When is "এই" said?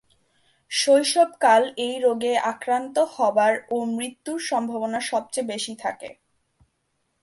1.77-1.95